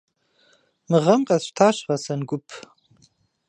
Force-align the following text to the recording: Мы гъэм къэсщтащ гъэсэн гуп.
Мы 0.89 0.97
гъэм 1.05 1.21
къэсщтащ 1.27 1.77
гъэсэн 1.87 2.21
гуп. 2.29 2.45